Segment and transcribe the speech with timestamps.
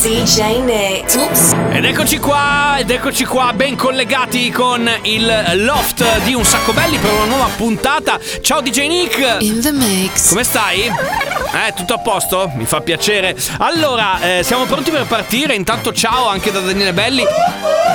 [0.00, 1.16] DJ Nick.
[1.16, 1.54] Oops.
[1.72, 5.26] Ed eccoci qua, ed eccoci qua, ben collegati con il
[5.64, 8.20] loft di Un Sacco Belli per una nuova puntata.
[8.40, 9.38] Ciao DJ Nick!
[9.40, 10.28] In the mix.
[10.28, 10.82] Come stai?
[10.82, 12.48] Eh, tutto a posto?
[12.54, 13.34] Mi fa piacere.
[13.58, 15.56] Allora, eh, siamo pronti per partire.
[15.56, 17.24] Intanto ciao anche da Daniele Belli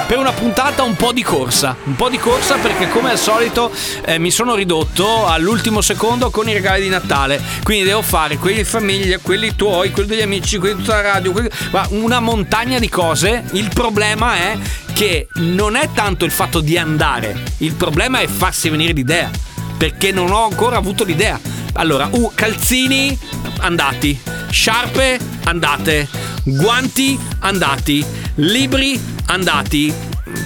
[0.08, 1.76] per una puntata un po' di corsa.
[1.84, 3.72] Un po' di corsa perché come al solito
[4.06, 7.42] eh, mi sono ridotto all'ultimo secondo con i regali di Natale.
[7.64, 11.14] Quindi devo fare quelli di famiglia, quelli tuoi, quelli degli amici, quelli di tutta la
[11.14, 11.50] radio, quelli...
[11.72, 13.44] Ma una montagna di cose.
[13.52, 14.58] Il problema è
[14.94, 19.30] che non è tanto il fatto di andare, il problema è farsi venire l'idea.
[19.78, 21.40] Perché non ho ancora avuto l'idea.
[21.74, 23.18] Allora, uh, calzini
[23.60, 24.20] andati,
[24.50, 26.08] sciarpe andate,
[26.44, 29.94] guanti andati, libri andati,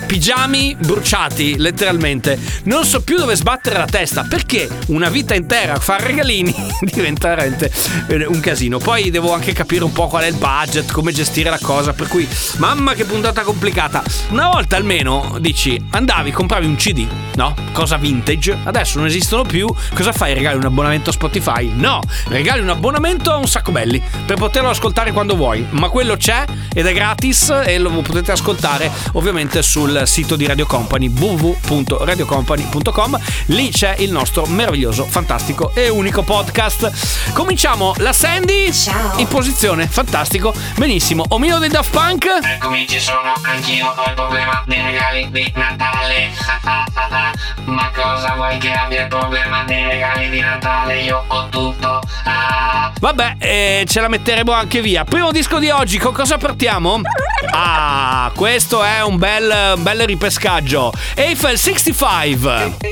[0.06, 2.40] pigiami bruciati, letteralmente.
[2.64, 7.30] Non so più dove sbattere la testa perché una vita intera a fare regalini diventa
[7.30, 7.72] veramente
[8.08, 8.80] eh, un casino.
[8.80, 11.94] Poi devo anche capire un po' qual è il budget, come gestire la cosa.
[11.94, 12.28] Per cui,
[12.58, 14.04] mamma, che puntata complicata.
[14.30, 17.56] Una volta almeno dici, andavi, compravi un CD, no?
[17.72, 18.58] Cosa vintage.
[18.64, 19.68] Adesso non esistono più.
[19.94, 20.34] Cosa fai?
[20.34, 21.72] Regali un abbonamento a Spotify?
[21.74, 25.66] No, regali un abbonamento a un sacco belli per poterlo ascoltare quando vuoi.
[25.72, 30.66] Ma quello c'è ed è gratis e lo potete ascoltare ovviamente sul sito di Radio
[30.66, 33.20] Company www.radiocompany.com.
[33.48, 37.32] Lì c'è il nostro meraviglioso, fantastico e unico podcast.
[37.32, 39.20] Cominciamo la Sandy Ciao.
[39.20, 41.26] in posizione, fantastico, benissimo.
[41.28, 42.26] Omino dei Daft Punk.
[42.42, 46.32] Eccomi ci sono, anch'io ho il problema dei regali di Natale.
[47.66, 51.02] Ma cosa vuoi che abbia il problema dei regali di Natale?
[51.02, 52.02] Io ho tutto.
[52.24, 52.92] Ah.
[53.00, 55.04] Vabbè, eh, ce la metteremo anche via.
[55.04, 57.02] Primo disco di oggi, con cosa partiamo?
[57.52, 60.92] Ah, questo è un bel, un bel ripescaggio.
[61.16, 62.86] Eiffel 65.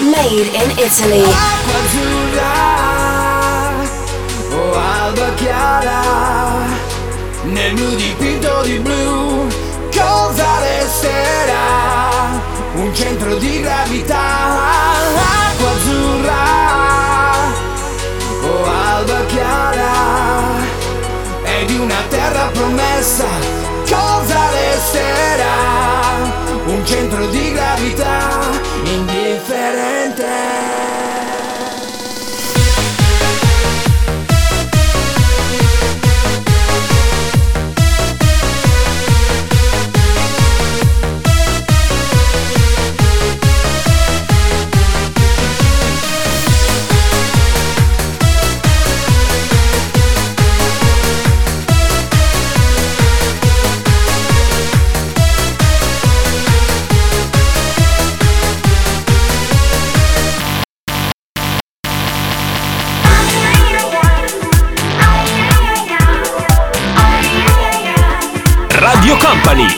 [0.00, 1.22] Made in Italy.
[1.22, 2.52] acqua azzurra
[4.50, 6.02] o alba chiara
[7.44, 9.46] nel blu dipinto di blu
[9.94, 12.40] cosa resterà
[12.74, 14.93] un centro di gravità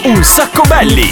[0.06, 1.10] un sacco belli.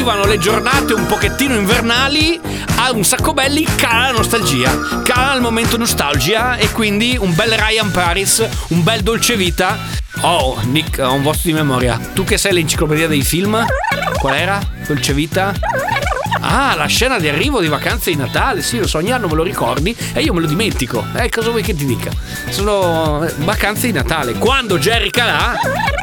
[0.00, 2.40] Arrivano le giornate un pochettino invernali,
[2.76, 7.52] a un sacco belli cala la nostalgia, cala il momento nostalgia e quindi un bel
[7.52, 9.76] Ryan Paris, un bel dolce vita.
[10.22, 12.00] Oh, Nick, ho un vostro di memoria.
[12.14, 13.62] Tu che sei l'enciclopedia dei film?
[14.18, 14.58] Qual era?
[14.86, 15.52] Dolce vita?
[16.40, 19.34] Ah, la scena di arrivo di vacanze di Natale, sì, lo so, ogni anno me
[19.34, 21.04] lo ricordi e io me lo dimentico.
[21.14, 22.10] Eh, cosa vuoi che ti dica?
[22.50, 24.34] Sono eh, vacanze di Natale.
[24.34, 25.56] Quando Jerry calà?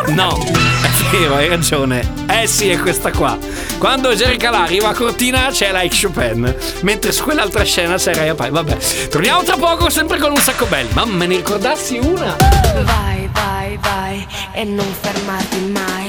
[0.07, 2.25] No, è vero, hai ragione.
[2.29, 3.37] Eh sì, è questa qua.
[3.77, 8.35] Quando Jerry calà arriva a Cortina c'è Like Chopin, mentre su quell'altra scena c'è Raya
[8.35, 8.49] Pai.
[8.49, 8.77] Vabbè,
[9.09, 10.89] torniamo tra poco sempre con un sacco belli.
[10.93, 12.35] Ma me ne ricordassi una?
[12.83, 16.06] Vai, vai, vai e non fermarti mai.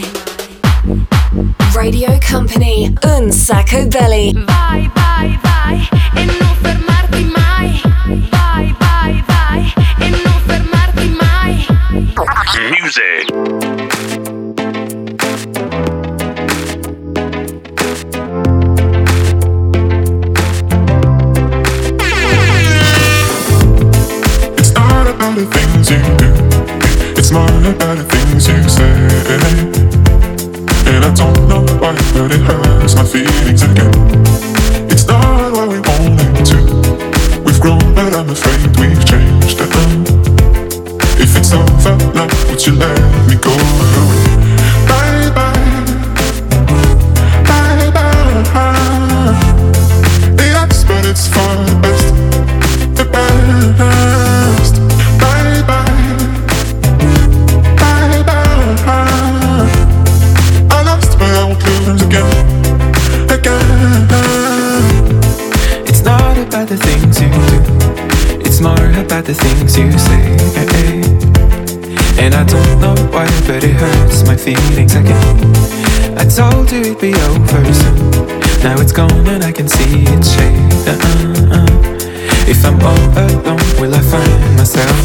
[1.81, 4.33] Radio Company, un Unsacco Belly.
[4.33, 7.81] Vai, vai, vai e non fermarti mai.
[8.31, 11.67] Vai, vai, vai e non fermarti mai.
[12.81, 13.31] Music.
[24.59, 26.35] It's not about the things you do,
[27.17, 29.88] it's more about the things you say.
[31.09, 33.91] I don't know why, but it hurts my feelings again.
[34.91, 36.59] It's not what we wanted to.
[37.47, 39.59] We've grown, but I'm afraid we've changed.
[39.59, 40.05] Uh-uh.
[41.17, 41.97] If it's over,
[42.61, 42.98] you let
[77.01, 78.11] be over soon.
[78.63, 80.89] Now it's gone and I can see it shade.
[80.89, 81.67] Uh-uh.
[82.49, 84.99] If I'm all alone, will I find myself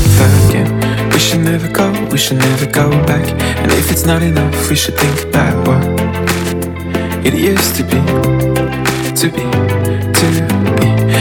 [0.49, 0.69] again?
[1.11, 3.27] We should never go, we should never go back.
[3.61, 5.83] And if it's not enough, we should think about what
[7.25, 8.01] it used to be,
[9.21, 9.45] to be,
[10.17, 10.45] to be.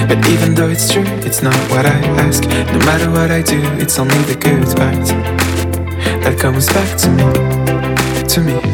[0.08, 2.44] But even though it's true, it's not what I ask.
[2.44, 5.06] No matter what I do, it's only the good part
[6.24, 8.71] that comes back to me, to me,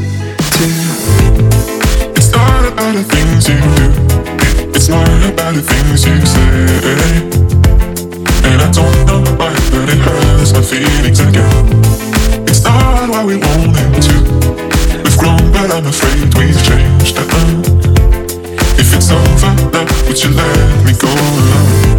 [2.99, 4.71] the things you do.
[4.75, 6.49] It's not about the things you say.
[8.49, 11.69] And I don't know why, but it hurts my feelings again.
[12.49, 14.17] It's not what we wanted to.
[15.05, 17.17] We've grown, but I'm afraid we've changed.
[17.19, 17.63] Uh-uh.
[18.83, 21.15] If it's over, now would you let me go?
[21.15, 21.98] Bye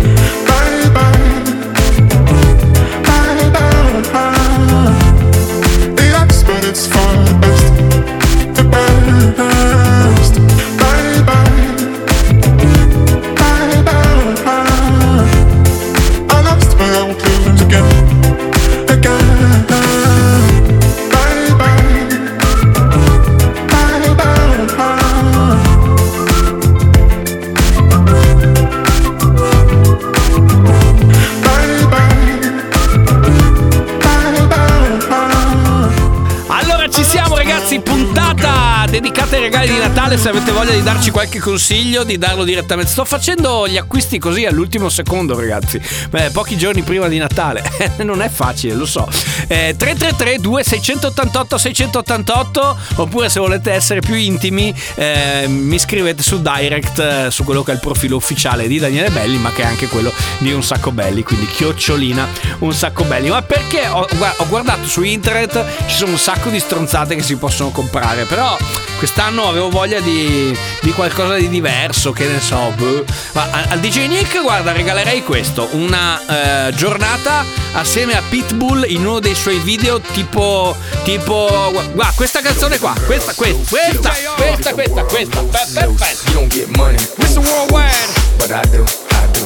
[41.19, 42.91] voglia qualche consiglio, di darlo direttamente.
[42.91, 47.63] Sto facendo gli acquisti così all'ultimo secondo ragazzi, Beh, pochi giorni prima di Natale,
[48.03, 49.07] non è facile, lo so.
[49.47, 56.99] Eh, 333 2688 688 oppure se volete essere più intimi eh, mi scrivete su direct
[56.99, 59.87] eh, su quello che è il profilo ufficiale di Daniele Belli ma che è anche
[59.87, 62.27] quello di Un Sacco Belli, quindi chiocciolina
[62.59, 63.29] Un Sacco Belli.
[63.29, 64.05] Ma perché ho,
[64.37, 68.57] ho guardato su internet, ci sono un sacco di stronzate che si possono comprare, però
[68.97, 72.73] quest'anno avevo voglia di, di qualcosa di diverso, che ne so.
[72.75, 73.03] boh.
[73.33, 77.43] Ma al DJ Nick, guarda, regalerei questo, una eh, giornata
[77.73, 83.33] assieme a Pitbull in uno dei suoi video tipo tipo guarda questa canzone qua, questa
[83.33, 86.29] questa questa questa questa questa perfetto.
[86.29, 87.39] You don't get money, Mr.
[87.39, 88.29] Worldwide.
[88.39, 89.45] but I do, I do.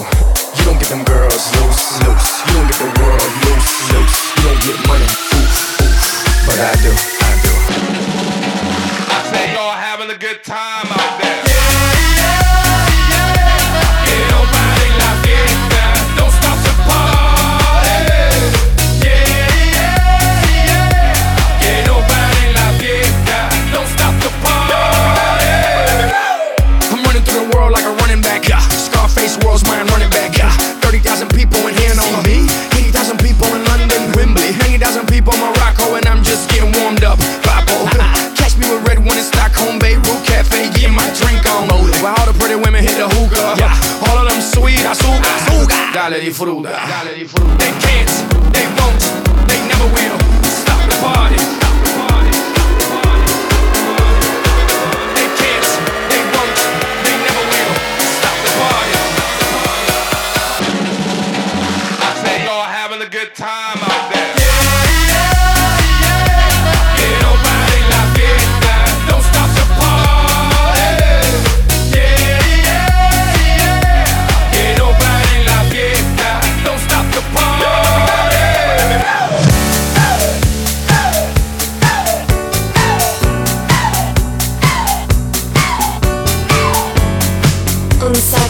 [0.57, 2.43] You don't get them girls loose, loose.
[2.47, 4.17] You don't get the world loose, loose.
[4.37, 6.45] You don't get money, oof, oof.
[6.45, 7.51] But I do, I do.
[9.11, 11.22] I say y'all having a good time out there.
[46.33, 46.85] fruta.
[46.87, 47.82] Dale fruta.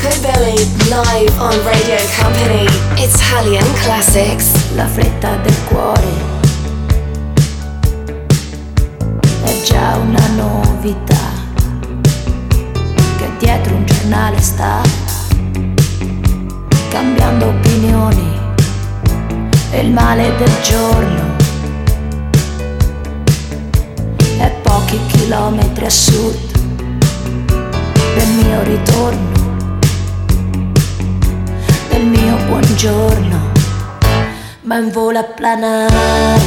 [0.06, 0.58] On Sacco Belly,
[0.90, 2.68] live on Radio Company.
[2.98, 4.52] Italian classics.
[4.76, 6.08] La fretta del cuore
[9.44, 11.32] è già una novità
[13.18, 14.82] che dietro un giornale sta
[16.90, 18.40] cambiando opinioni
[19.72, 21.36] e il male del giorno
[24.38, 26.52] è pochi chilometri a sud
[28.16, 29.33] del mio ritorno
[32.04, 33.52] del mio buongiorno
[34.62, 36.42] ma in volo a planare.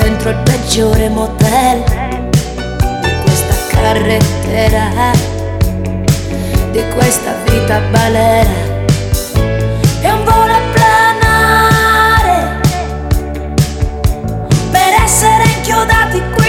[0.00, 1.82] Dentro il peggiore motel
[3.02, 5.12] di questa carrettera
[6.70, 8.76] di questa vita balera.
[10.02, 12.60] Un volo a planare
[14.70, 16.48] per essere inchiodati qui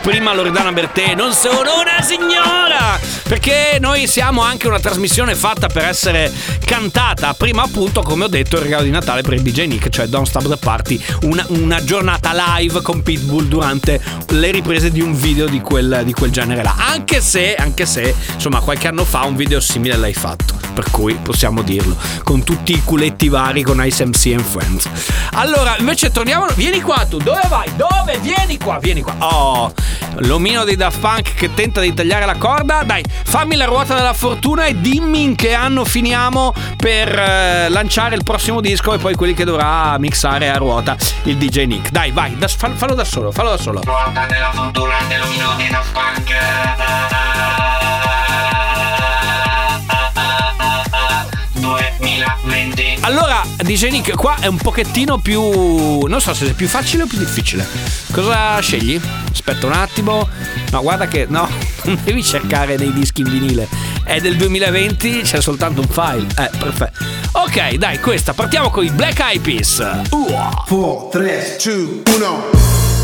[0.00, 2.98] Prima Loredana Bertè, non sono una signora!
[3.28, 6.32] Perché noi siamo anche una trasmissione fatta per essere
[6.64, 7.34] cantata.
[7.34, 10.26] Prima appunto, come ho detto, il regalo di Natale per il DJ Nick, cioè Don't
[10.26, 15.46] Stop the Party, una, una giornata live con Pitbull durante le riprese di un video
[15.46, 16.74] di quel, di quel genere là.
[16.78, 20.56] Anche se, anche se, insomma, qualche anno fa un video simile l'hai fatto.
[20.72, 24.88] Per cui possiamo dirlo, con tutti i culetti vari con Ice MC and Friends.
[25.32, 26.46] Allora, invece torniamo.
[26.54, 27.68] Vieni qua tu, dove vai?
[27.76, 28.18] Dove?
[28.22, 29.16] Vieni qua, vieni qua.
[29.18, 29.72] Oh,
[30.20, 32.82] l'omino dei Daft Punk che tenta di tagliare la corda.
[32.84, 38.14] Dai, fammi la ruota della fortuna e dimmi in che anno finiamo per eh, lanciare
[38.14, 41.90] il prossimo disco e poi quelli che dovrà mixare a ruota il DJ Nick.
[41.90, 43.80] Dai, vai, da- fa- fallo da solo, fallo da solo.
[43.84, 46.36] Ruota della fortuna dell'omino di Daft Punk
[52.58, 56.00] 2020 Allora, DJ Nick, qua è un pochettino più.
[56.06, 57.66] Non so se è più facile o più difficile.
[58.12, 59.00] Cosa scegli?
[59.30, 60.28] Aspetta un attimo.
[60.72, 61.26] No, guarda che.
[61.28, 61.48] No,
[61.84, 63.68] non devi cercare nei dischi in vinile.
[64.02, 66.26] È del 2020, c'è soltanto un file.
[66.36, 67.04] Eh, perfetto.
[67.32, 68.34] Ok, dai, questa.
[68.34, 69.78] Partiamo con i Black Eyed Peas.
[70.10, 70.64] Uah.
[70.66, 72.97] 4, 3, 2, 1.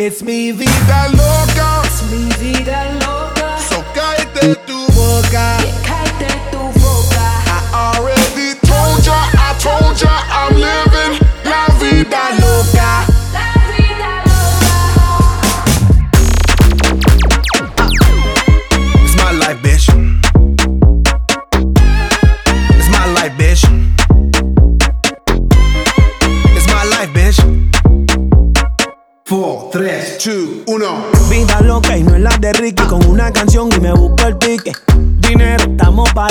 [0.00, 1.47] It's mi vida loca.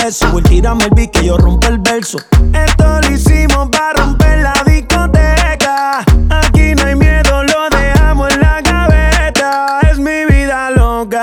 [0.08, 0.42] Eso.
[0.42, 2.18] Tírame el beat que yo rompo el verso.
[2.54, 6.00] Esto lo hicimos para romper la discoteca.
[6.30, 9.80] Aquí no hay miedo, lo dejamos en la gaveta.
[9.92, 11.22] Es mi vida loca,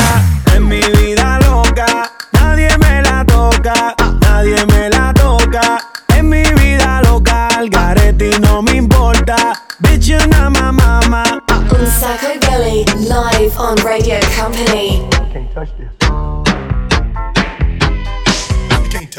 [0.55, 2.11] es mi vida loca.
[2.33, 5.79] Nadie me la toca, nadie me la toca.
[6.15, 9.37] Es mi vida loca, al garete y no me importa.
[9.81, 11.25] Bitch, you not my mama.
[11.49, 15.09] On Sacco Belly, live on Radio Company.
[15.33, 16.04] Can't touch this.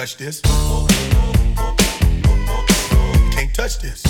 [0.05, 0.41] Touch this.
[0.45, 0.51] You
[3.31, 4.05] can't touch this.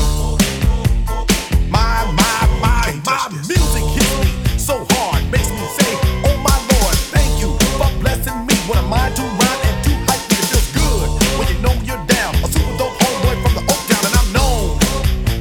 [1.71, 5.95] My, my, my, my music hits me so hard, makes me say,
[6.27, 8.55] Oh my Lord, thank you for blessing me.
[8.67, 10.36] What am I to rhyme and to hype me?
[10.36, 11.08] It feels good
[11.39, 12.36] when you know you're down.
[12.43, 14.75] A super dope homeboy from the Oak Town, and I'm known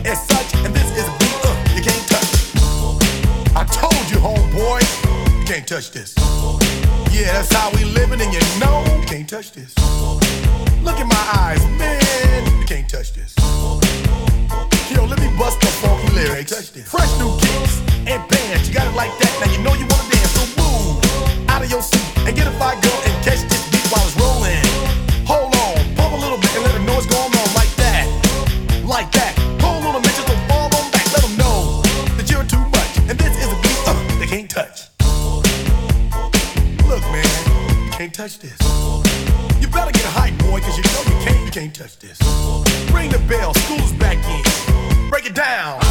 [0.07, 0.55] as such.
[0.63, 2.31] And this is a beat uh, you can't touch.
[3.59, 4.87] I told you, homeboy,
[5.37, 6.15] you can't touch this.
[7.11, 9.75] Yeah, that's how we living, and you know you can't touch this.
[43.65, 45.11] school's back in.
[45.11, 45.84] Break it down.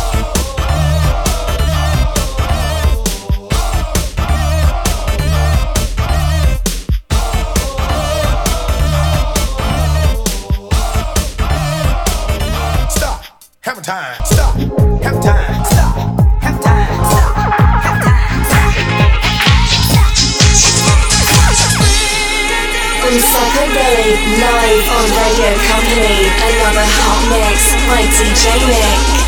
[28.23, 29.22] DJ Nick.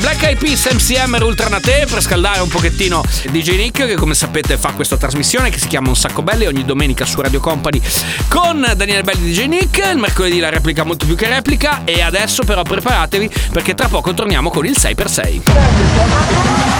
[0.00, 4.72] Black Eyed Peas MCM Ultranate per scaldare un pochettino DJ Nick che come sapete fa
[4.72, 7.82] questa trasmissione che si chiama Un sacco Belli ogni domenica su Radio Company
[8.28, 12.44] con Daniele Belli DJ Nick, il mercoledì la replica molto più che replica e adesso
[12.44, 16.79] però preparatevi perché tra poco torniamo con il 6x6.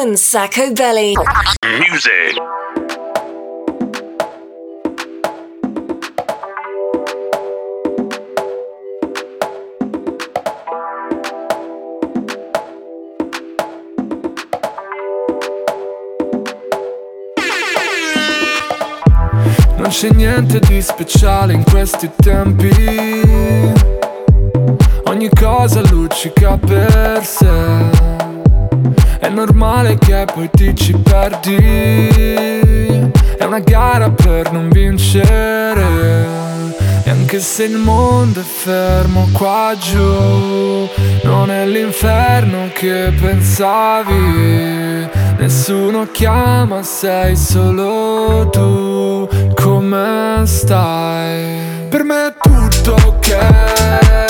[0.00, 1.12] Urban Sacco Belly.
[1.62, 2.34] Music.
[19.76, 22.70] Non c'è niente di speciale in questi tempi.
[25.04, 28.19] Ogni cosa luccica per sé
[29.30, 31.56] normale che poi ti ci perdi.
[33.38, 36.38] È una gara per non vincere.
[37.04, 40.88] E anche se il mondo è fermo qua giù
[41.22, 45.08] Non è l'inferno che pensavi.
[45.38, 49.28] Nessuno chiama, sei solo tu.
[49.54, 51.88] Come stai?
[51.88, 54.29] Per me è tutto ok.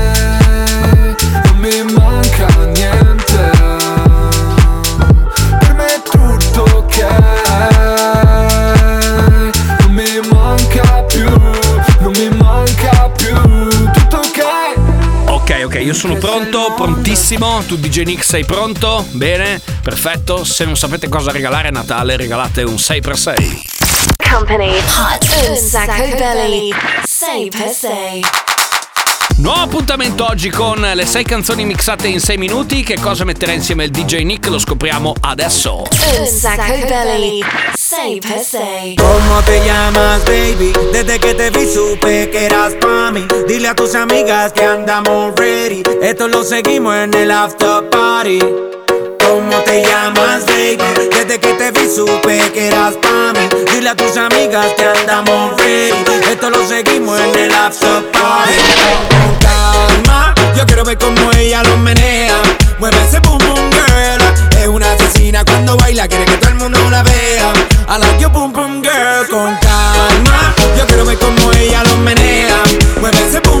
[15.91, 17.61] io sono pronto, prontissimo.
[17.67, 19.05] Tu DJ Nick sei pronto?
[19.11, 20.45] Bene, perfetto.
[20.45, 23.61] Se non sapete cosa regalare a Natale, regalate un 6x6.
[24.31, 26.69] Company Hot un sacco belly.
[27.03, 28.21] Say per say.
[29.41, 32.83] Nuovo appuntamento oggi con le 6 canzoni mixate in 6 minuti.
[32.83, 34.47] Che cosa metterà insieme il DJ Nick?
[34.49, 35.81] Lo scopriamo adesso.
[36.19, 37.39] Un sacco belly.
[37.73, 38.93] Say per say.
[38.93, 40.71] ¿Cómo te llamas, baby?
[40.91, 43.25] Desde que te vi supe que eras pa' mí.
[43.47, 45.81] Dile a tus amigas que andamos ready.
[46.03, 48.39] Esto lo seguimos en el after party.
[49.31, 50.77] ¿Cómo te llamas, baby?
[51.09, 53.47] Desde que te vi supe que eras pa' mí.
[53.71, 55.93] Dile a tus amigas que andamos ready.
[56.29, 58.53] Esto lo seguimos en el after party.
[59.09, 62.41] Con calma, yo quiero ver cómo ella lo menea.
[62.77, 64.21] Mueve ese boom boom girl.
[64.59, 67.53] Es una asesina cuando baila, quiere que todo el mundo la vea.
[67.87, 69.25] I like your boom boom girl.
[69.29, 72.61] Con calma, yo quiero ver cómo ella lo menea.
[72.99, 73.60] Mueve ese boom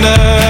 [0.00, 0.47] winner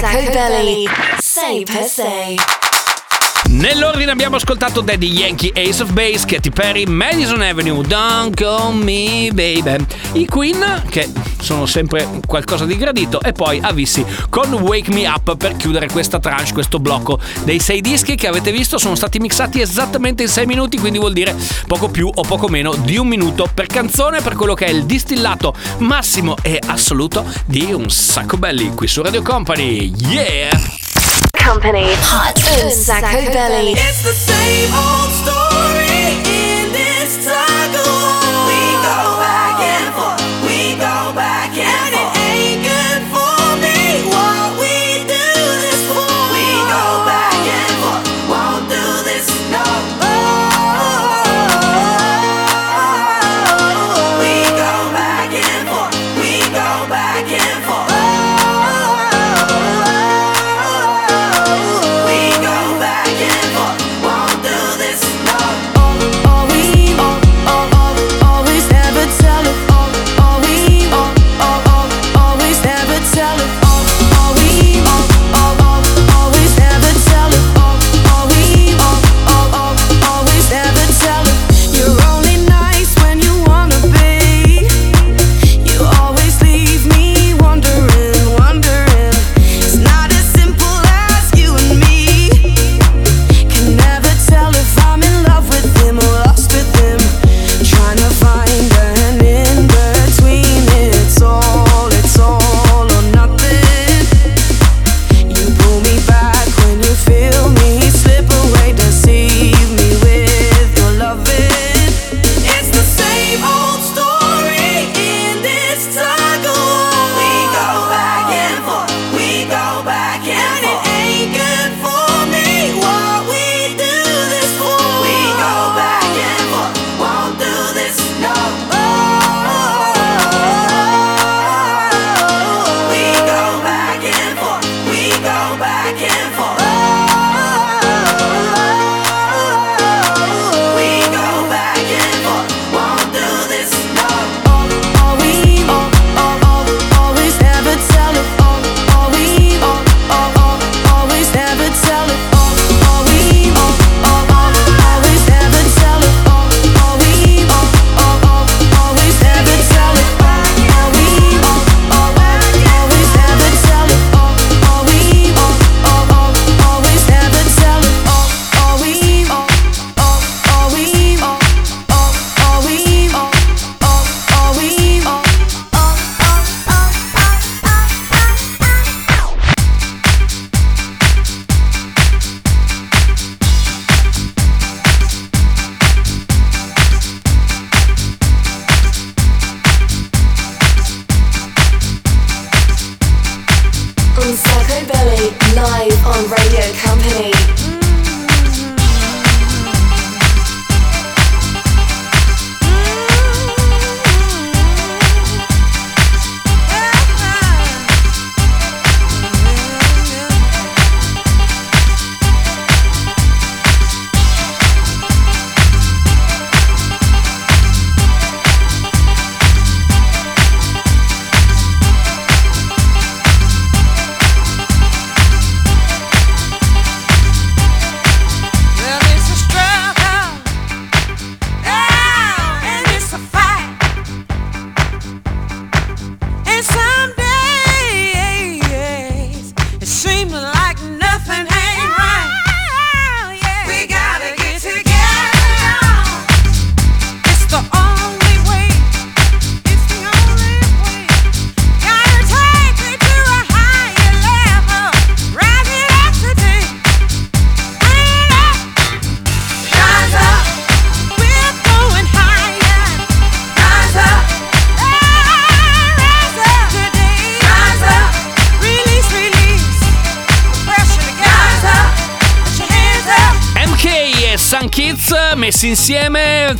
[0.00, 0.86] sacco belly.
[1.20, 2.61] Say per se.
[3.62, 9.28] Nell'ordine abbiamo ascoltato Daddy Yankee, Ace of Base, Katy Perry, Madison Avenue, Don't Call Me
[9.32, 11.08] Baby, i Queen che
[11.40, 16.18] sono sempre qualcosa di gradito e poi Avissi con Wake Me Up per chiudere questa
[16.18, 20.44] tranche, questo blocco dei sei dischi che avete visto sono stati mixati esattamente in sei
[20.44, 21.32] minuti, quindi vuol dire
[21.68, 24.86] poco più o poco meno di un minuto per canzone per quello che è il
[24.86, 29.92] distillato massimo e assoluto di un sacco belli qui su Radio Company.
[29.98, 30.91] Yeah!
[31.44, 33.72] Company Hot un sacco belly.
[33.72, 38.01] It's the same old story in this taco.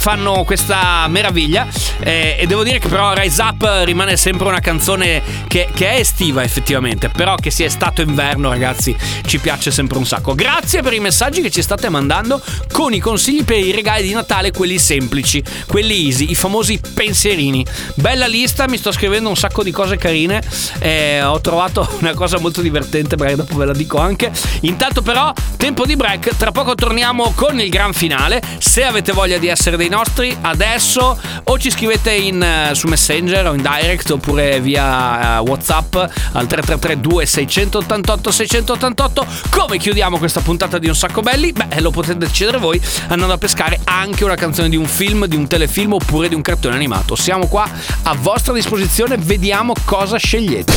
[0.03, 1.65] Fanno questa meraviglia
[2.01, 6.01] eh, e devo dire che però Rise Up rimane sempre una canzone che, che è
[6.01, 10.35] estiva effettivamente, però che sia stato inverno ragazzi ci piace sempre un sacco.
[10.35, 12.43] Grazie per i messaggi che ci state mandando
[12.73, 17.65] con i consigli per i regali di Natale, quelli semplici, quelli easy, i famosi pensierini.
[17.95, 20.43] Bella lista, mi sto scrivendo un sacco di cose carine,
[20.81, 24.33] eh, ho trovato una cosa molto divertente, magari dopo ve la dico anche.
[24.63, 28.43] Intanto però, tempo di break, tra poco torniamo con il gran finale.
[28.59, 33.49] Se avete voglia di essere dei nostri, adesso o ci scrivete in, eh, su Messenger
[33.49, 39.27] o in direct oppure via eh, WhatsApp al 333 2688 688.
[39.51, 41.53] Come chiudiamo questa puntata di Un Sacco Belli?
[41.53, 45.37] Beh, lo potete decidere voi andando a pescare anche una canzone di un film, di
[45.37, 47.15] un telefilm oppure di un cartone animato.
[47.15, 47.69] Siamo qua
[48.03, 50.73] a vostra disposizione, vediamo cosa scegliete.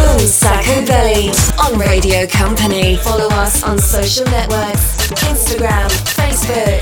[0.00, 2.96] Un Sacco Belly on Radio Company.
[2.96, 6.80] Follow us on social networks Instagram, Facebook,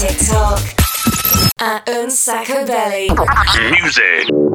[0.00, 0.60] TikTok.
[1.58, 3.08] At Un Sacco Belly.
[3.70, 4.49] Music.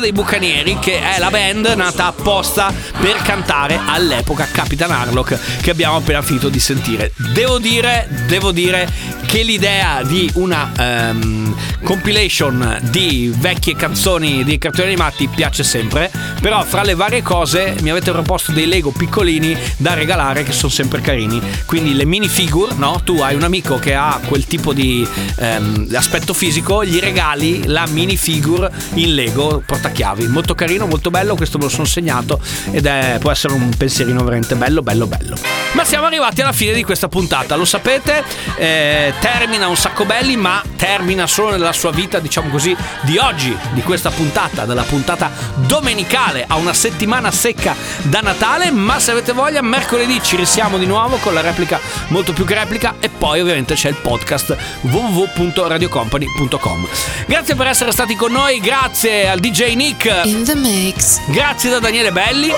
[0.00, 5.96] Dei Bucanieri, che è la band nata apposta per cantare all'epoca Capitan Harlock, che abbiamo
[5.96, 7.12] appena finito di sentire.
[7.32, 8.88] Devo dire, devo dire
[9.30, 11.54] che l'idea di una ehm,
[11.84, 16.10] compilation di vecchie canzoni di cartoni animati piace sempre,
[16.40, 20.72] però fra le varie cose mi avete proposto dei Lego piccolini da regalare che sono
[20.72, 21.40] sempre carini.
[21.64, 23.02] Quindi le minifigure, no?
[23.04, 25.06] Tu hai un amico che ha quel tipo di
[25.36, 30.26] ehm, aspetto fisico, gli regali la minifigure in Lego portachiavi.
[30.26, 32.40] Molto carino, molto bello, questo me lo sono segnato
[32.72, 35.36] ed è, può essere un pensierino veramente bello, bello, bello.
[35.74, 38.24] Ma siamo arrivati alla fine di questa puntata, lo sapete,
[38.56, 43.56] eh, termina un sacco belli, ma termina solo nella sua vita, diciamo così, di oggi,
[43.72, 49.32] di questa puntata, della puntata domenicale a una settimana secca da Natale, ma se avete
[49.32, 53.40] voglia mercoledì ci risiamo di nuovo con la replica molto più che replica e poi
[53.40, 56.88] ovviamente c'è il podcast www.radiocompany.com.
[57.26, 60.22] Grazie per essere stati con noi, grazie al DJ Nick.
[60.24, 61.20] In the mix.
[61.26, 62.50] Grazie da Daniele Belli.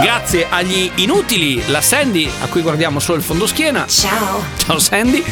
[0.00, 3.86] Grazie agli inutili, la Sandy, a cui guardiamo solo il fondoschiena.
[3.88, 4.44] Ciao.
[4.58, 5.24] Ciao Sandy.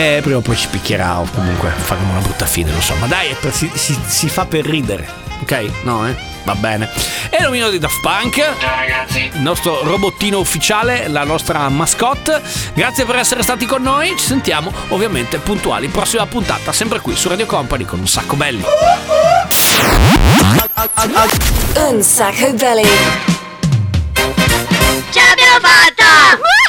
[0.00, 2.94] Eh, prima o poi ci picchierà o comunque faremo una brutta fine, lo so.
[2.94, 5.06] Ma dai, per- si, si- si fa per ridere.
[5.42, 5.70] Ok?
[5.82, 6.16] No, eh?
[6.44, 6.88] Va bene.
[7.28, 8.36] E l'omino di Daft Punk.
[8.58, 9.30] Ciao ragazzi.
[9.34, 12.40] Il nostro robottino ufficiale, la nostra mascotte.
[12.72, 14.16] Grazie per essere stati con noi.
[14.16, 15.88] Ci sentiamo ovviamente puntuali.
[15.88, 18.64] Prossima puntata, sempre qui su Radio Company con un sacco belli.
[21.88, 22.88] Un sacco belly.
[25.10, 26.59] Ce l'abbiamo fatta!